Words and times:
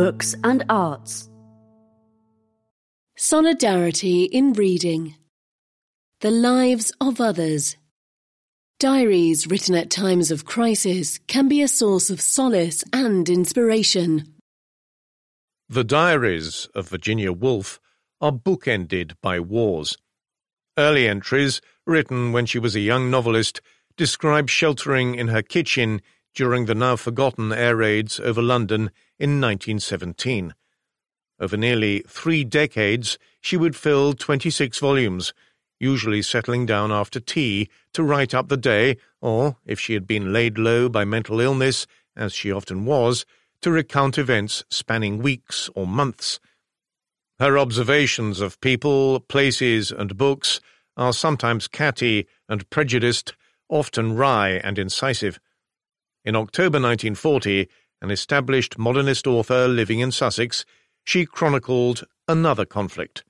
books 0.00 0.34
and 0.42 0.64
arts. 0.70 1.28
Solidarity 3.18 4.24
in 4.24 4.54
reading. 4.54 5.14
The 6.22 6.30
lives 6.30 6.90
of 7.02 7.20
others. 7.20 7.76
Diaries 8.78 9.46
written 9.46 9.74
at 9.74 9.90
times 9.90 10.30
of 10.30 10.46
crisis 10.46 11.18
can 11.26 11.48
be 11.48 11.60
a 11.60 11.68
source 11.68 12.08
of 12.08 12.18
solace 12.18 12.82
and 12.94 13.28
inspiration. 13.28 14.32
The 15.68 15.84
diaries 15.84 16.66
of 16.74 16.88
Virginia 16.88 17.30
Woolf 17.30 17.78
are 18.22 18.32
bookended 18.32 19.16
by 19.20 19.38
wars. 19.38 19.98
Early 20.78 21.06
entries, 21.08 21.60
written 21.86 22.32
when 22.32 22.46
she 22.46 22.58
was 22.58 22.74
a 22.74 22.80
young 22.80 23.10
novelist, 23.10 23.60
describe 23.98 24.48
sheltering 24.48 25.14
in 25.16 25.28
her 25.28 25.42
kitchen 25.42 26.00
during 26.34 26.66
the 26.66 26.74
now 26.74 26.96
forgotten 26.96 27.52
air 27.52 27.76
raids 27.76 28.20
over 28.20 28.42
London 28.42 28.90
in 29.18 29.40
1917. 29.40 30.54
Over 31.40 31.56
nearly 31.56 32.04
three 32.06 32.44
decades, 32.44 33.18
she 33.40 33.56
would 33.56 33.74
fill 33.74 34.12
26 34.12 34.78
volumes, 34.78 35.32
usually 35.78 36.22
settling 36.22 36.66
down 36.66 36.92
after 36.92 37.18
tea 37.18 37.68
to 37.94 38.02
write 38.02 38.34
up 38.34 38.48
the 38.48 38.56
day, 38.56 38.98
or, 39.20 39.56
if 39.64 39.80
she 39.80 39.94
had 39.94 40.06
been 40.06 40.32
laid 40.32 40.58
low 40.58 40.88
by 40.88 41.04
mental 41.04 41.40
illness, 41.40 41.86
as 42.14 42.34
she 42.34 42.52
often 42.52 42.84
was, 42.84 43.24
to 43.62 43.70
recount 43.70 44.18
events 44.18 44.64
spanning 44.70 45.18
weeks 45.18 45.70
or 45.74 45.86
months. 45.86 46.38
Her 47.38 47.58
observations 47.58 48.40
of 48.40 48.60
people, 48.60 49.20
places, 49.20 49.90
and 49.90 50.18
books 50.18 50.60
are 50.96 51.12
sometimes 51.12 51.68
catty 51.68 52.26
and 52.48 52.68
prejudiced, 52.68 53.34
often 53.70 54.14
wry 54.14 54.60
and 54.62 54.78
incisive. 54.78 55.40
In 56.22 56.36
October 56.36 56.76
1940, 56.76 57.66
an 58.02 58.10
established 58.10 58.76
modernist 58.78 59.26
author 59.26 59.66
living 59.66 60.00
in 60.00 60.12
Sussex, 60.12 60.66
she 61.02 61.24
chronicled 61.24 62.04
another 62.28 62.66
conflict. 62.66 63.24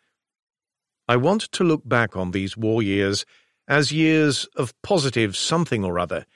I 1.06 1.16
want 1.16 1.42
to 1.52 1.64
look 1.64 1.88
back 1.88 2.16
on 2.16 2.32
these 2.32 2.56
war 2.56 2.82
years 2.82 3.24
as 3.68 3.92
years 3.92 4.48
of 4.56 4.74
positive 4.82 5.36
something 5.36 5.84
or 5.84 6.00
other. 6.00 6.26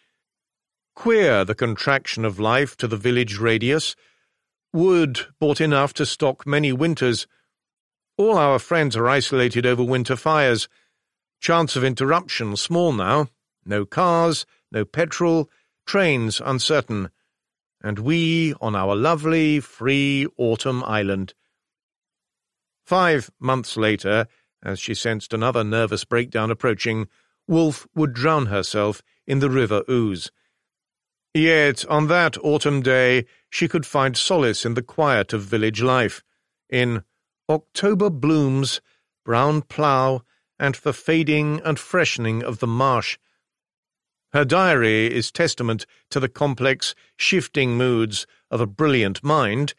Queer 0.94 1.44
the 1.44 1.56
contraction 1.56 2.24
of 2.24 2.38
life 2.38 2.76
to 2.76 2.86
the 2.86 2.96
village 2.96 3.38
radius. 3.38 3.96
Wood 4.72 5.26
bought 5.40 5.60
enough 5.60 5.92
to 5.94 6.06
stock 6.06 6.46
many 6.46 6.72
winters. 6.72 7.26
All 8.16 8.38
our 8.38 8.60
friends 8.60 8.96
are 8.96 9.08
isolated 9.08 9.66
over 9.66 9.82
winter 9.82 10.14
fires. 10.14 10.68
Chance 11.40 11.74
of 11.74 11.82
interruption 11.82 12.56
small 12.56 12.92
now. 12.92 13.26
No 13.66 13.84
cars, 13.84 14.46
no 14.70 14.84
petrol, 14.84 15.50
trains 15.86 16.40
uncertain. 16.44 17.10
And 17.82 17.98
we 17.98 18.54
on 18.60 18.74
our 18.74 18.96
lovely, 18.96 19.60
free 19.60 20.26
autumn 20.36 20.82
island. 20.84 21.34
Five 22.84 23.30
months 23.38 23.76
later, 23.76 24.26
as 24.62 24.78
she 24.78 24.94
sensed 24.94 25.32
another 25.32 25.64
nervous 25.64 26.04
breakdown 26.04 26.50
approaching, 26.50 27.08
Woolf 27.46 27.86
would 27.94 28.14
drown 28.14 28.46
herself 28.46 29.02
in 29.26 29.40
the 29.40 29.50
River 29.50 29.82
Ouse. 29.88 30.30
Yet 31.34 31.84
on 31.86 32.06
that 32.06 32.38
autumn 32.38 32.80
day 32.80 33.26
she 33.50 33.68
could 33.68 33.84
find 33.84 34.16
solace 34.16 34.64
in 34.64 34.74
the 34.74 34.82
quiet 34.82 35.32
of 35.32 35.42
village 35.42 35.82
life, 35.82 36.22
in 36.70 37.04
October 37.48 38.08
blooms, 38.08 38.80
brown 39.24 39.62
plough, 39.62 40.22
and 40.58 40.76
the 40.76 40.92
fading 40.92 41.60
and 41.64 41.78
freshening 41.78 42.42
of 42.42 42.60
the 42.60 42.66
marsh. 42.66 43.18
Her 44.34 44.44
diary 44.44 45.14
is 45.14 45.30
testament 45.30 45.86
to 46.10 46.18
the 46.18 46.28
complex, 46.28 46.96
shifting 47.16 47.76
moods 47.76 48.26
of 48.50 48.60
a 48.60 48.66
brilliant 48.66 49.22
mind, 49.22 49.74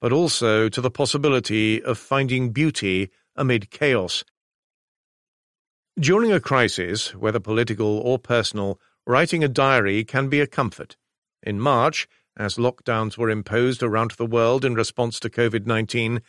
but 0.00 0.12
also 0.12 0.68
to 0.68 0.80
the 0.80 0.90
possibility 0.90 1.80
of 1.80 1.96
finding 1.96 2.50
beauty 2.50 3.10
amid 3.36 3.70
chaos. 3.70 4.24
During 5.96 6.32
a 6.32 6.40
crisis, 6.40 7.14
whether 7.14 7.38
political 7.38 8.00
or 8.00 8.18
personal, 8.18 8.80
writing 9.06 9.44
a 9.44 9.48
diary 9.48 10.02
can 10.02 10.28
be 10.28 10.40
a 10.40 10.46
comfort. 10.48 10.96
In 11.44 11.60
March, 11.60 12.08
as 12.36 12.56
lockdowns 12.56 13.16
were 13.16 13.30
imposed 13.30 13.80
around 13.80 14.10
the 14.12 14.26
world 14.26 14.64
in 14.64 14.74
response 14.74 15.20
to 15.20 15.30
COVID 15.30 15.66
19, 15.66 16.20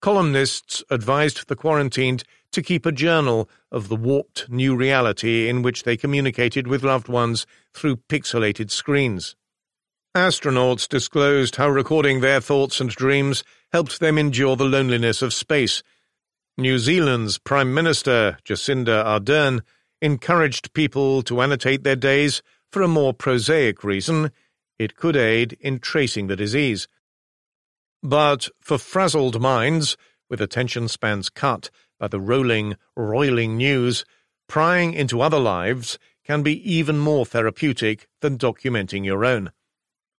columnists 0.00 0.82
advised 0.88 1.48
the 1.48 1.56
quarantined 1.56 2.24
to 2.56 2.62
keep 2.62 2.86
a 2.86 2.90
journal 2.90 3.50
of 3.70 3.90
the 3.90 3.94
warped 3.94 4.48
new 4.48 4.74
reality 4.74 5.46
in 5.46 5.60
which 5.60 5.82
they 5.82 5.94
communicated 5.94 6.66
with 6.66 6.82
loved 6.82 7.06
ones 7.06 7.46
through 7.74 7.96
pixelated 8.08 8.70
screens. 8.70 9.36
Astronauts 10.16 10.88
disclosed 10.88 11.56
how 11.56 11.68
recording 11.68 12.22
their 12.22 12.40
thoughts 12.40 12.80
and 12.80 12.88
dreams 12.88 13.44
helped 13.74 14.00
them 14.00 14.16
endure 14.16 14.56
the 14.56 14.64
loneliness 14.64 15.20
of 15.20 15.34
space 15.34 15.82
New 16.56 16.78
Zealand's 16.78 17.36
Prime 17.36 17.74
Minister, 17.74 18.38
Jacinda 18.42 19.04
Ardern, 19.04 19.60
encouraged 20.00 20.72
people 20.72 21.20
to 21.24 21.42
annotate 21.42 21.84
their 21.84 21.94
days 21.94 22.42
for 22.72 22.80
a 22.80 22.88
more 22.88 23.12
prosaic 23.12 23.84
reason 23.84 24.30
it 24.78 24.96
could 24.96 25.16
aid 25.16 25.58
in 25.60 25.78
tracing 25.78 26.28
the 26.28 26.36
disease. 26.36 26.88
But 28.02 28.48
for 28.58 28.78
frazzled 28.78 29.38
minds, 29.38 29.98
with 30.30 30.40
attention 30.40 30.88
spans 30.88 31.28
cut 31.28 31.68
by 31.98 32.08
the 32.08 32.20
rolling, 32.20 32.76
roiling 32.96 33.56
news, 33.56 34.04
prying 34.48 34.92
into 34.92 35.20
other 35.20 35.38
lives 35.38 35.98
can 36.24 36.42
be 36.42 36.70
even 36.70 36.98
more 36.98 37.24
therapeutic 37.24 38.08
than 38.20 38.38
documenting 38.38 39.04
your 39.04 39.24
own. 39.24 39.52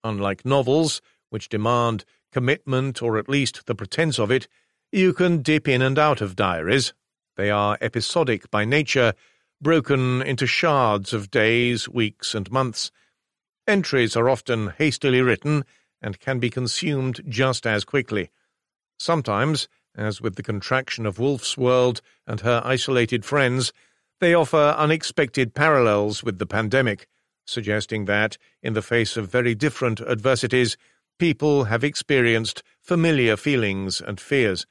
Unlike 0.03 0.45
novels, 0.45 1.01
which 1.29 1.49
demand 1.49 2.05
commitment 2.31 3.01
or 3.01 3.17
at 3.17 3.29
least 3.29 3.65
the 3.65 3.75
pretense 3.75 4.19
of 4.19 4.31
it, 4.31 4.47
you 4.91 5.13
can 5.13 5.41
dip 5.41 5.67
in 5.67 5.81
and 5.81 5.99
out 5.99 6.21
of 6.21 6.35
diaries. 6.35 6.93
They 7.35 7.49
are 7.49 7.77
episodic 7.81 8.49
by 8.49 8.63
nature, 8.65 9.13
broken 9.61 10.21
into 10.21 10.47
shards 10.47 11.13
of 11.13 11.29
days, 11.29 11.89
weeks, 11.89 12.33
and 12.33 12.49
months. 12.51 12.91
Entries 13.67 14.15
are 14.15 14.29
often 14.29 14.73
hastily 14.77 15.21
written 15.21 15.65
and 16.01 16.19
can 16.19 16.39
be 16.39 16.49
consumed 16.49 17.21
just 17.27 17.67
as 17.67 17.83
quickly. 17.83 18.29
Sometimes, 18.99 19.67
as 19.97 20.21
with 20.21 20.35
the 20.35 20.43
contraction 20.43 21.05
of 21.05 21.19
Woolf's 21.19 21.57
world 21.57 22.01
and 22.25 22.41
her 22.41 22.61
isolated 22.63 23.25
friends, 23.25 23.73
they 24.19 24.33
offer 24.33 24.75
unexpected 24.77 25.53
parallels 25.53 26.23
with 26.23 26.39
the 26.39 26.45
pandemic, 26.45 27.07
suggesting 27.45 28.05
that, 28.05 28.37
in 28.61 28.73
the 28.73 28.81
face 28.81 29.17
of 29.17 29.29
very 29.29 29.55
different 29.55 29.99
adversities, 30.01 30.77
people 31.19 31.65
have 31.65 31.83
experienced 31.83 32.63
familiar 32.81 33.35
feelings 33.35 33.99
and 33.99 34.19
fears. 34.19 34.65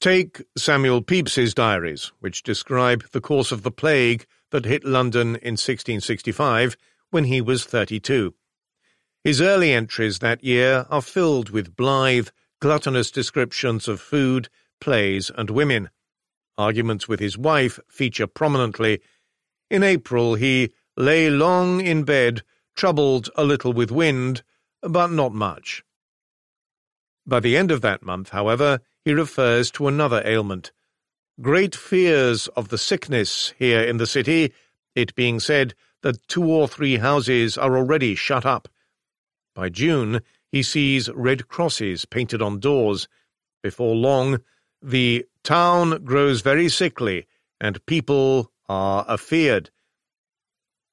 Take 0.00 0.42
Samuel 0.56 1.02
Pepys's 1.02 1.54
diaries, 1.54 2.12
which 2.20 2.42
describe 2.42 3.04
the 3.12 3.20
course 3.20 3.52
of 3.52 3.62
the 3.62 3.70
plague 3.70 4.26
that 4.50 4.64
hit 4.64 4.84
London 4.84 5.36
in 5.36 5.54
1665 5.54 6.76
when 7.10 7.24
he 7.24 7.40
was 7.40 7.64
32. 7.64 8.34
His 9.22 9.40
early 9.40 9.72
entries 9.72 10.20
that 10.20 10.42
year 10.42 10.86
are 10.88 11.02
filled 11.02 11.50
with 11.50 11.76
blithe, 11.76 12.28
gluttonous 12.60 13.10
descriptions 13.10 13.88
of 13.88 14.00
food, 14.00 14.48
plays, 14.80 15.30
and 15.36 15.50
women. 15.50 15.90
Arguments 16.58 17.08
with 17.08 17.20
his 17.20 17.38
wife 17.38 17.80
feature 17.88 18.26
prominently. 18.26 19.00
In 19.70 19.82
April, 19.82 20.34
he 20.34 20.72
lay 20.96 21.30
long 21.30 21.80
in 21.80 22.04
bed, 22.04 22.42
troubled 22.76 23.30
a 23.36 23.44
little 23.44 23.72
with 23.72 23.90
wind, 23.90 24.42
but 24.82 25.10
not 25.10 25.32
much. 25.32 25.82
By 27.26 27.40
the 27.40 27.56
end 27.56 27.70
of 27.70 27.80
that 27.80 28.02
month, 28.02 28.30
however, 28.30 28.80
he 29.04 29.14
refers 29.14 29.70
to 29.72 29.88
another 29.88 30.22
ailment. 30.24 30.72
Great 31.40 31.74
fears 31.74 32.48
of 32.48 32.68
the 32.68 32.78
sickness 32.78 33.54
here 33.58 33.80
in 33.80 33.96
the 33.96 34.06
city, 34.06 34.52
it 34.94 35.14
being 35.14 35.40
said 35.40 35.74
that 36.02 36.26
two 36.28 36.44
or 36.44 36.68
three 36.68 36.96
houses 36.96 37.56
are 37.56 37.76
already 37.76 38.14
shut 38.14 38.44
up. 38.44 38.68
By 39.54 39.68
June, 39.68 40.20
he 40.50 40.62
sees 40.62 41.10
red 41.10 41.48
crosses 41.48 42.04
painted 42.04 42.42
on 42.42 42.58
doors. 42.58 43.08
Before 43.62 43.94
long, 43.94 44.40
the 44.82 45.26
town 45.44 46.04
grows 46.04 46.40
very 46.40 46.68
sickly, 46.68 47.26
and 47.60 47.84
people 47.86 48.50
are 48.68 49.04
afeared. 49.08 49.70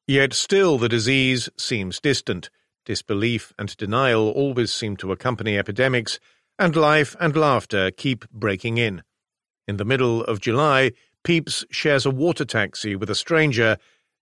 Yet 0.08 0.34
still 0.34 0.78
the 0.78 0.90
disease 0.90 1.50
seems 1.58 2.00
distant. 2.00 2.50
Disbelief 2.86 3.54
and 3.60 3.76
denial 3.76 4.30
always 4.30 4.72
seem 4.72 4.96
to 4.98 5.12
accompany 5.12 5.58
epidemics, 5.58 6.20
and 6.58 6.76
life 6.76 7.16
and 7.20 7.36
laughter 7.36 7.92
keep 7.92 8.30
breaking 8.32 8.78
in. 8.78 9.04
In 9.68 9.78
the 9.78 9.86
middle 9.86 10.24
of 10.24 10.40
July, 10.40 10.92
Pepys 11.24 11.66
shares 11.70 12.06
a 12.06 12.12
water 12.12 12.46
taxi 12.46 12.96
with 12.96 13.10
a 13.10 13.16
stranger, 13.16 13.78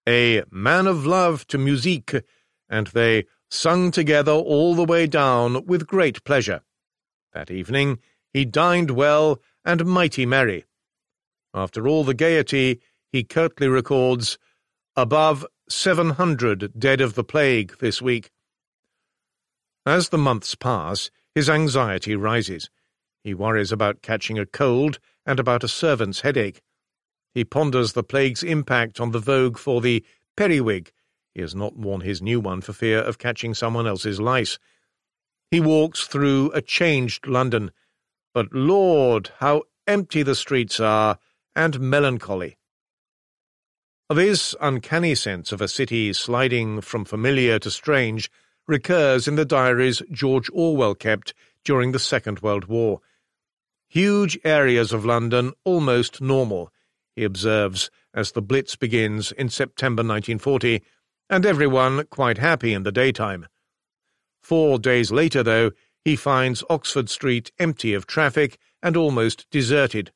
a 0.07 0.43
man 0.49 0.87
of 0.87 1.05
love 1.05 1.45
to 1.47 1.57
musique, 1.57 2.15
and 2.67 2.87
they 2.87 3.25
sung 3.49 3.91
together 3.91 4.31
all 4.31 4.75
the 4.75 4.85
way 4.85 5.07
down 5.07 5.65
with 5.65 5.87
great 5.87 6.23
pleasure. 6.23 6.61
That 7.33 7.51
evening 7.51 7.99
he 8.33 8.45
dined 8.45 8.91
well 8.91 9.39
and 9.63 9.85
mighty 9.85 10.25
merry. 10.25 10.65
After 11.53 11.87
all 11.87 12.03
the 12.03 12.13
gaiety, 12.13 12.81
he 13.11 13.23
curtly 13.23 13.67
records, 13.67 14.37
above 14.95 15.45
seven 15.69 16.11
hundred 16.11 16.77
dead 16.77 17.01
of 17.01 17.15
the 17.15 17.23
plague 17.23 17.77
this 17.79 18.01
week. 18.01 18.31
As 19.85 20.09
the 20.09 20.17
months 20.17 20.55
pass, 20.55 21.09
his 21.33 21.49
anxiety 21.49 22.15
rises. 22.15 22.69
He 23.23 23.33
worries 23.33 23.71
about 23.71 24.01
catching 24.01 24.37
a 24.37 24.45
cold 24.45 24.99
and 25.25 25.39
about 25.39 25.63
a 25.63 25.67
servant's 25.67 26.21
headache. 26.21 26.61
He 27.33 27.43
ponders 27.43 27.93
the 27.93 28.03
plague's 28.03 28.43
impact 28.43 28.99
on 28.99 29.11
the 29.11 29.19
vogue 29.19 29.57
for 29.57 29.81
the 29.81 30.05
periwig. 30.37 30.91
He 31.35 31.41
has 31.41 31.53
not 31.53 31.77
worn 31.77 31.99
his 32.01 32.21
new 32.21 32.39
one 32.39 32.61
for 32.61 32.71
fear 32.71 32.99
of 32.99 33.17
catching 33.17 33.53
someone 33.53 33.85
else's 33.85 34.21
lice. 34.21 34.57
He 35.51 35.59
walks 35.59 36.07
through 36.07 36.51
a 36.53 36.61
changed 36.61 37.27
London. 37.27 37.71
But 38.33 38.53
Lord, 38.53 39.31
how 39.39 39.63
empty 39.85 40.23
the 40.23 40.33
streets 40.33 40.79
are, 40.79 41.19
and 41.53 41.79
melancholy. 41.79 42.57
This 44.09 44.55
uncanny 44.61 45.13
sense 45.13 45.51
of 45.51 45.61
a 45.61 45.67
city 45.67 46.13
sliding 46.13 46.79
from 46.79 47.05
familiar 47.05 47.59
to 47.59 47.69
strange 47.69 48.31
recurs 48.67 49.27
in 49.27 49.35
the 49.35 49.45
diaries 49.45 50.01
George 50.11 50.49
Orwell 50.53 50.95
kept 50.95 51.33
during 51.63 51.91
the 51.91 51.99
Second 51.99 52.39
World 52.39 52.65
War. 52.65 53.01
Huge 53.89 54.39
areas 54.43 54.93
of 54.93 55.05
London 55.05 55.53
almost 55.63 56.21
normal, 56.21 56.71
he 57.15 57.23
observes 57.23 57.89
as 58.13 58.31
the 58.31 58.41
Blitz 58.41 58.75
begins 58.75 59.31
in 59.31 59.49
September 59.49 60.01
1940, 60.01 60.81
and 61.29 61.45
everyone 61.45 62.05
quite 62.09 62.37
happy 62.37 62.73
in 62.73 62.83
the 62.83 62.91
daytime. 62.91 63.47
Four 64.41 64.79
days 64.79 65.11
later, 65.11 65.41
though, 65.41 65.71
he 66.03 66.15
finds 66.15 66.63
Oxford 66.69 67.09
Street 67.09 67.51
empty 67.57 67.93
of 67.93 68.05
traffic 68.05 68.59
and 68.83 68.95
almost 68.95 69.47
deserted, 69.49 70.11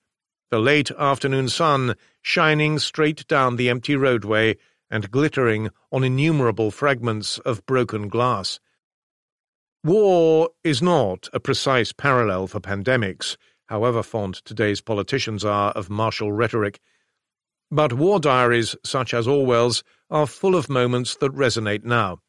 the 0.52 0.60
late 0.60 0.92
afternoon 0.92 1.48
sun 1.48 1.96
shining 2.22 2.80
straight 2.80 3.26
down 3.28 3.56
the 3.56 3.70
empty 3.70 3.96
roadway 3.96 4.58
and 4.92 5.12
glittering 5.12 5.70
on 5.92 6.04
innumerable 6.04 6.72
fragments 6.72 7.38
of 7.40 7.66
broken 7.66 8.08
glass. 8.08 8.60
War 9.84 10.50
is 10.64 10.82
not 10.82 11.30
a 11.32 11.40
precise 11.40 11.94
parallel 11.94 12.48
for 12.48 12.60
pandemics, 12.60 13.38
however 13.68 14.04
fond 14.04 14.36
today's 14.46 14.82
politicians 14.82 15.46
are 15.46 15.72
of 15.72 15.90
martial 15.90 16.32
rhetoric. 16.32 16.80
But 17.72 17.94
war 17.94 18.20
diaries 18.20 18.76
such 18.84 19.14
as 19.14 19.28
Orwell's 19.28 19.84
are 20.10 20.26
full 20.26 20.56
of 20.56 20.70
moments 20.70 21.16
that 21.18 21.34
resonate 21.34 21.84
now. 21.84 22.20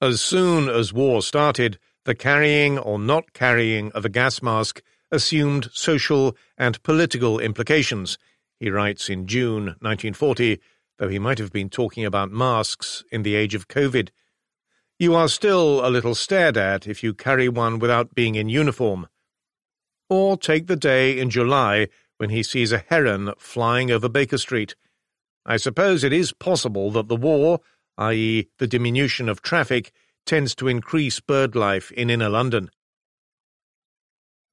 As 0.00 0.22
soon 0.22 0.68
as 0.68 0.92
war 0.92 1.20
started, 1.20 1.78
the 2.06 2.14
carrying 2.14 2.78
or 2.78 2.98
not 2.98 3.34
carrying 3.34 3.92
of 3.92 4.06
a 4.06 4.08
gas 4.08 4.42
mask 4.42 4.82
assumed 5.12 5.68
social 5.72 6.34
and 6.56 6.82
political 6.82 7.38
implications, 7.38 8.16
he 8.58 8.70
writes 8.70 9.10
in 9.10 9.26
June 9.26 9.64
1940, 9.80 10.60
though 10.98 11.08
he 11.08 11.18
might 11.18 11.38
have 11.38 11.52
been 11.52 11.68
talking 11.68 12.04
about 12.04 12.30
masks 12.30 13.04
in 13.10 13.22
the 13.22 13.34
age 13.34 13.54
of 13.54 13.68
COVID. 13.68 14.10
You 14.98 15.14
are 15.14 15.28
still 15.28 15.86
a 15.86 15.88
little 15.88 16.14
stared 16.14 16.56
at 16.56 16.86
if 16.86 17.02
you 17.02 17.14
carry 17.14 17.48
one 17.48 17.78
without 17.78 18.14
being 18.14 18.34
in 18.34 18.48
uniform. 18.48 19.08
Or 20.08 20.36
take 20.36 20.66
the 20.66 20.76
day 20.76 21.18
in 21.18 21.30
July 21.30 21.88
when 22.20 22.28
he 22.28 22.42
sees 22.42 22.70
a 22.70 22.84
heron 22.90 23.32
flying 23.38 23.90
over 23.90 24.06
Baker 24.06 24.36
Street. 24.36 24.74
I 25.46 25.56
suppose 25.56 26.04
it 26.04 26.12
is 26.12 26.34
possible 26.34 26.90
that 26.90 27.08
the 27.08 27.16
war, 27.16 27.60
i.e., 27.96 28.46
the 28.58 28.66
diminution 28.66 29.26
of 29.26 29.40
traffic, 29.40 29.90
tends 30.26 30.54
to 30.56 30.68
increase 30.68 31.18
bird 31.18 31.56
life 31.56 31.90
in 31.92 32.10
inner 32.10 32.28
London. 32.28 32.68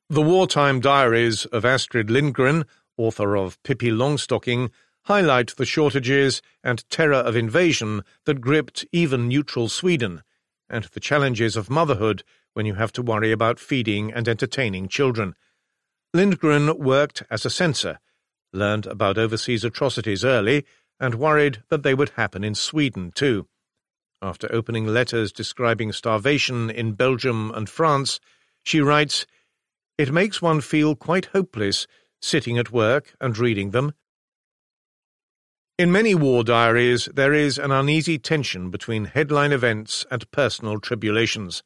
The 0.10 0.22
wartime 0.22 0.80
diaries 0.80 1.44
of 1.48 1.66
Astrid 1.66 2.10
Lindgren, 2.10 2.64
author 2.96 3.36
of 3.36 3.62
Pippi 3.64 3.92
Longstocking, 3.92 4.72
highlight 5.04 5.54
the 5.58 5.66
shortages 5.66 6.42
and 6.64 6.90
terror 6.90 7.16
of 7.16 7.36
invasion 7.36 8.02
that 8.24 8.40
gripped 8.40 8.86
even 8.94 9.28
neutral 9.28 9.68
Sweden, 9.68 10.24
and 10.70 10.86
the 10.86 11.02
challenges 11.02 11.58
of 11.58 11.70
motherhood 11.70 12.24
when 12.54 12.66
you 12.66 12.76
have 12.76 12.94
to 12.94 13.02
worry 13.02 13.34
about 13.34 13.60
feeding 13.60 14.14
and 14.14 14.30
entertaining 14.30 14.88
children. 14.88 15.36
Lindgren 16.18 16.80
worked 16.80 17.22
as 17.30 17.46
a 17.46 17.50
censor, 17.52 18.00
learned 18.52 18.88
about 18.88 19.20
overseas 19.20 19.64
atrocities 19.64 20.26
early, 20.26 20.66
and 21.00 21.14
worried 21.14 21.62
that 21.70 21.84
they 21.84 21.94
would 21.94 22.10
happen 22.16 22.44
in 22.44 22.56
Sweden 22.56 23.12
too. 23.12 23.48
After 24.20 24.52
opening 24.52 24.88
letters 24.88 25.32
describing 25.32 25.92
starvation 25.92 26.72
in 26.72 26.94
Belgium 26.94 27.52
and 27.52 27.70
France, 27.70 28.20
she 28.64 28.82
writes, 28.82 29.28
It 30.00 30.12
makes 30.12 30.42
one 30.42 30.60
feel 30.62 30.96
quite 30.96 31.26
hopeless 31.26 31.86
sitting 32.20 32.58
at 32.58 32.72
work 32.72 33.14
and 33.22 33.38
reading 33.38 33.70
them. 33.70 33.94
In 35.78 35.92
many 35.92 36.16
war 36.16 36.44
diaries, 36.44 37.08
there 37.14 37.34
is 37.34 37.60
an 37.60 37.72
uneasy 37.72 38.18
tension 38.18 38.72
between 38.72 39.06
headline 39.06 39.52
events 39.52 40.04
and 40.10 40.32
personal 40.32 40.80
tribulations. 40.80 41.62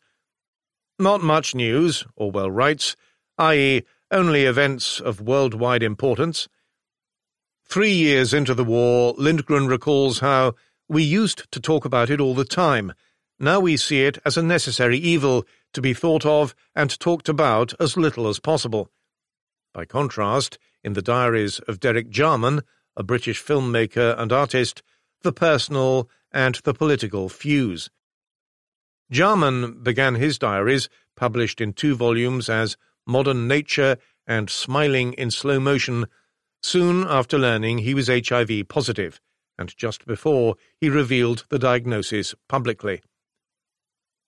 Not 0.99 1.23
much 1.23 1.55
news, 1.55 2.05
Orwell 2.17 2.51
writes, 2.51 2.97
i.e., 3.37 3.83
only 4.11 4.45
events 4.45 4.99
of 4.99 5.21
worldwide 5.21 5.83
importance. 5.83 6.47
Three 7.65 7.93
years 7.93 8.33
into 8.33 8.53
the 8.53 8.65
war, 8.65 9.15
Lindgren 9.17 9.67
recalls 9.67 10.19
how 10.19 10.55
we 10.89 11.03
used 11.03 11.49
to 11.51 11.59
talk 11.59 11.85
about 11.85 12.09
it 12.09 12.19
all 12.19 12.35
the 12.35 12.45
time. 12.45 12.93
Now 13.39 13.59
we 13.59 13.77
see 13.77 14.03
it 14.03 14.19
as 14.25 14.37
a 14.37 14.43
necessary 14.43 14.97
evil 14.97 15.45
to 15.73 15.81
be 15.81 15.93
thought 15.93 16.25
of 16.25 16.53
and 16.75 16.99
talked 16.99 17.29
about 17.29 17.73
as 17.79 17.95
little 17.95 18.27
as 18.27 18.39
possible. 18.39 18.89
By 19.73 19.85
contrast, 19.85 20.59
in 20.83 20.93
the 20.93 21.01
diaries 21.01 21.59
of 21.59 21.79
Derek 21.79 22.09
Jarman, 22.09 22.61
a 22.97 23.03
British 23.03 23.41
filmmaker 23.41 24.19
and 24.19 24.33
artist, 24.33 24.83
the 25.21 25.31
personal 25.31 26.09
and 26.31 26.55
the 26.63 26.73
political 26.73 27.29
fuse. 27.29 27.89
Jarman 29.09 29.81
began 29.83 30.15
his 30.15 30.37
diaries, 30.37 30.89
published 31.15 31.61
in 31.61 31.73
two 31.73 31.95
volumes 31.95 32.49
as 32.49 32.77
Modern 33.05 33.47
Nature 33.47 33.97
and 34.27 34.49
Smiling 34.49 35.13
in 35.13 35.31
Slow 35.31 35.59
Motion, 35.59 36.05
soon 36.61 37.05
after 37.07 37.37
learning 37.37 37.79
he 37.79 37.93
was 37.93 38.07
HIV 38.07 38.67
positive, 38.67 39.19
and 39.57 39.75
just 39.75 40.05
before 40.05 40.55
he 40.79 40.89
revealed 40.89 41.45
the 41.49 41.59
diagnosis 41.59 42.35
publicly. 42.47 43.01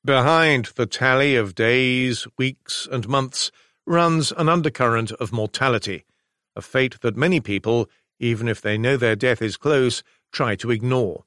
Behind 0.04 0.66
the 0.76 0.86
tally 0.86 1.36
of 1.36 1.56
days, 1.56 2.28
weeks, 2.38 2.88
and 2.92 3.08
months 3.08 3.52
runs 3.86 4.32
an 4.34 4.50
undercurrent 4.50 5.12
of 5.14 5.32
mortality, 5.32 6.06
a 6.56 6.62
fate 6.62 7.00
that 7.02 7.16
many 7.16 7.40
people, 7.40 7.90
even 8.20 8.48
if 8.48 8.62
they 8.62 8.78
know 8.78 8.98
their 8.98 9.16
death 9.16 9.42
is 9.42 9.58
close, 9.58 10.04
try 10.32 10.56
to 10.56 10.72
ignore. 10.72 11.26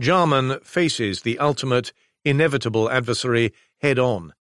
Jarman 0.00 0.60
faces 0.60 1.22
the 1.22 1.38
ultimate, 1.38 1.92
inevitable 2.24 2.90
adversary 2.90 3.52
head 3.80 3.98
on 3.98 4.34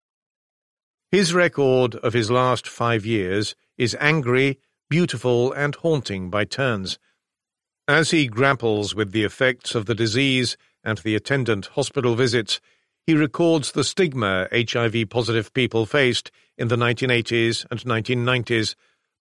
his 1.10 1.34
record 1.34 1.94
of 1.96 2.12
his 2.12 2.30
last 2.30 2.66
five 2.66 3.06
years 3.06 3.54
is 3.76 3.96
angry, 4.00 4.58
beautiful, 4.88 5.52
and 5.52 5.74
haunting 5.76 6.30
by 6.30 6.44
turns. 6.44 6.98
As 7.86 8.10
he 8.10 8.26
grapples 8.26 8.94
with 8.94 9.12
the 9.12 9.24
effects 9.24 9.74
of 9.74 9.86
the 9.86 9.94
disease 9.94 10.56
and 10.82 10.98
the 10.98 11.14
attendant 11.14 11.66
hospital 11.66 12.14
visits, 12.14 12.60
he 13.06 13.14
records 13.14 13.72
the 13.72 13.84
stigma 13.84 14.48
HIV 14.50 15.10
positive 15.10 15.52
people 15.52 15.84
faced 15.84 16.30
in 16.56 16.68
the 16.68 16.76
1980s 16.76 17.66
and 17.70 17.80
1990s, 17.80 18.74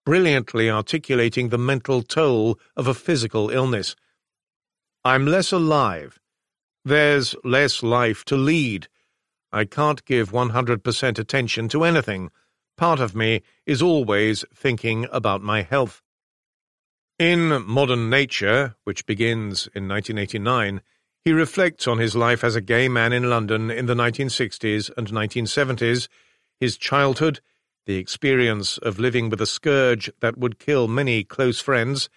brilliantly 0.06 0.70
articulating 0.70 1.50
the 1.50 1.58
mental 1.58 2.02
toll 2.02 2.58
of 2.76 2.86
a 2.86 2.94
physical 2.94 3.50
illness. 3.50 3.94
I'm 5.04 5.26
less 5.26 5.52
alive. 5.52 6.18
There's 6.84 7.34
less 7.44 7.82
life 7.82 8.24
to 8.26 8.36
lead, 8.36 8.88
I 9.54 9.64
can't 9.64 10.04
give 10.04 10.32
100% 10.32 11.18
attention 11.18 11.68
to 11.68 11.84
anything. 11.84 12.32
Part 12.76 12.98
of 12.98 13.14
me 13.14 13.42
is 13.66 13.80
always 13.80 14.44
thinking 14.52 15.06
about 15.12 15.42
my 15.42 15.62
health. 15.62 16.02
In 17.20 17.64
Modern 17.64 18.10
Nature, 18.10 18.74
which 18.82 19.06
begins 19.06 19.68
in 19.72 19.86
1989, 19.86 20.80
he 21.24 21.32
reflects 21.32 21.86
on 21.86 21.98
his 21.98 22.16
life 22.16 22.42
as 22.42 22.56
a 22.56 22.60
gay 22.60 22.88
man 22.88 23.12
in 23.12 23.30
London 23.30 23.70
in 23.70 23.86
the 23.86 23.94
1960s 23.94 24.90
and 24.96 25.06
1970s, 25.06 26.08
his 26.58 26.76
childhood, 26.76 27.38
the 27.86 27.96
experience 27.96 28.78
of 28.78 28.98
living 28.98 29.30
with 29.30 29.40
a 29.40 29.46
scourge 29.46 30.10
that 30.18 30.36
would 30.36 30.58
kill 30.58 30.88
many 30.88 31.22
close 31.22 31.60
friends, 31.60 32.08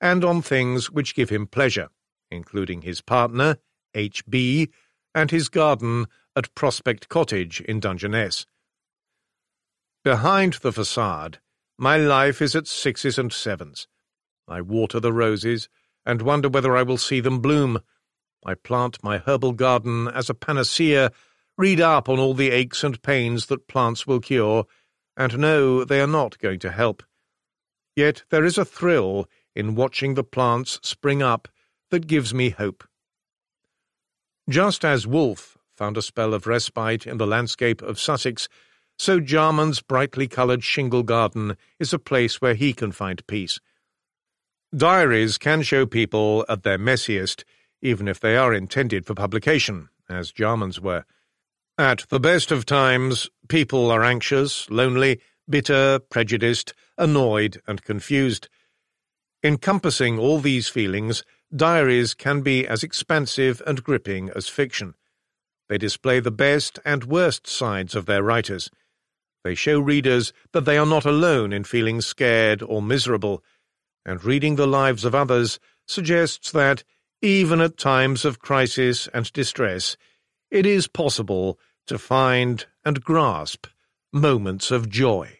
and 0.00 0.24
on 0.24 0.42
things 0.42 0.90
which 0.90 1.14
give 1.14 1.30
him 1.30 1.46
pleasure, 1.46 1.88
including 2.32 2.82
his 2.82 3.00
partner, 3.00 3.58
H.B., 3.94 4.70
and 5.14 5.30
his 5.30 5.48
garden 5.48 6.06
at 6.36 6.54
Prospect 6.54 7.08
Cottage 7.08 7.60
in 7.62 7.80
Dungeness. 7.80 8.46
Behind 10.04 10.54
the 10.54 10.72
facade, 10.72 11.38
my 11.76 11.96
life 11.96 12.40
is 12.40 12.54
at 12.54 12.66
sixes 12.66 13.18
and 13.18 13.32
sevens. 13.32 13.86
I 14.48 14.60
water 14.60 15.00
the 15.00 15.12
roses 15.12 15.68
and 16.06 16.22
wonder 16.22 16.48
whether 16.48 16.76
I 16.76 16.82
will 16.82 16.96
see 16.98 17.20
them 17.20 17.40
bloom. 17.40 17.80
I 18.44 18.54
plant 18.54 19.02
my 19.02 19.18
herbal 19.18 19.52
garden 19.52 20.08
as 20.08 20.30
a 20.30 20.34
panacea, 20.34 21.12
read 21.58 21.80
up 21.80 22.08
on 22.08 22.18
all 22.18 22.34
the 22.34 22.50
aches 22.50 22.82
and 22.82 23.02
pains 23.02 23.46
that 23.46 23.68
plants 23.68 24.06
will 24.06 24.20
cure, 24.20 24.64
and 25.16 25.38
know 25.38 25.84
they 25.84 26.00
are 26.00 26.06
not 26.06 26.38
going 26.38 26.58
to 26.60 26.70
help. 26.70 27.02
Yet 27.94 28.22
there 28.30 28.44
is 28.44 28.56
a 28.56 28.64
thrill 28.64 29.28
in 29.54 29.74
watching 29.74 30.14
the 30.14 30.24
plants 30.24 30.80
spring 30.82 31.22
up 31.22 31.48
that 31.90 32.06
gives 32.06 32.32
me 32.32 32.50
hope. 32.50 32.84
Just 34.48 34.84
as 34.84 35.06
Woolf 35.06 35.58
found 35.80 35.96
a 35.96 36.02
spell 36.02 36.34
of 36.34 36.46
respite 36.46 37.06
in 37.06 37.16
the 37.16 37.26
landscape 37.26 37.80
of 37.80 37.98
Sussex, 37.98 38.50
so 38.98 39.18
Jarman's 39.18 39.80
brightly 39.80 40.28
coloured 40.28 40.62
shingle 40.62 41.02
garden 41.02 41.56
is 41.78 41.94
a 41.94 41.98
place 41.98 42.38
where 42.38 42.52
he 42.52 42.74
can 42.74 42.92
find 42.92 43.26
peace. 43.26 43.60
Diaries 44.76 45.38
can 45.38 45.62
show 45.62 45.86
people 45.86 46.44
at 46.50 46.64
their 46.64 46.76
messiest, 46.76 47.44
even 47.80 48.08
if 48.08 48.20
they 48.20 48.36
are 48.36 48.52
intended 48.52 49.06
for 49.06 49.14
publication, 49.14 49.88
as 50.06 50.32
Jarman's 50.32 50.82
were. 50.82 51.06
At 51.78 52.04
the 52.10 52.20
best 52.20 52.52
of 52.52 52.66
times, 52.66 53.30
people 53.48 53.90
are 53.90 54.04
anxious, 54.04 54.68
lonely, 54.68 55.18
bitter, 55.48 55.98
prejudiced, 55.98 56.74
annoyed, 56.98 57.62
and 57.66 57.82
confused. 57.82 58.50
Encompassing 59.42 60.18
all 60.18 60.40
these 60.40 60.68
feelings, 60.68 61.24
diaries 61.56 62.12
can 62.12 62.42
be 62.42 62.66
as 62.66 62.82
expansive 62.82 63.62
and 63.66 63.82
gripping 63.82 64.28
as 64.36 64.46
fiction. 64.46 64.92
They 65.70 65.78
display 65.78 66.18
the 66.18 66.32
best 66.32 66.80
and 66.84 67.04
worst 67.04 67.46
sides 67.46 67.94
of 67.94 68.06
their 68.06 68.24
writers. 68.24 68.72
They 69.44 69.54
show 69.54 69.78
readers 69.78 70.32
that 70.52 70.64
they 70.64 70.76
are 70.76 70.84
not 70.84 71.04
alone 71.04 71.52
in 71.52 71.62
feeling 71.62 72.00
scared 72.00 72.60
or 72.60 72.82
miserable, 72.82 73.44
and 74.04 74.22
reading 74.24 74.56
the 74.56 74.66
lives 74.66 75.04
of 75.04 75.14
others 75.14 75.60
suggests 75.86 76.50
that, 76.50 76.82
even 77.22 77.60
at 77.60 77.78
times 77.78 78.24
of 78.24 78.40
crisis 78.40 79.08
and 79.14 79.32
distress, 79.32 79.96
it 80.50 80.66
is 80.66 80.88
possible 80.88 81.56
to 81.86 81.98
find 81.98 82.66
and 82.84 83.04
grasp 83.04 83.68
moments 84.12 84.72
of 84.72 84.88
joy. 84.88 85.39